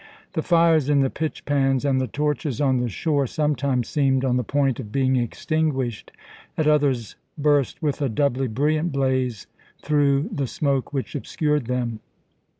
[0.33, 4.35] The fires in the pitch pans and the torches on the shore sometimes seemed on
[4.35, 6.11] the point of being extinguished,
[6.57, 9.45] at others burst with a doubly brilliant blaze
[9.79, 11.99] through the smoke which obscured them.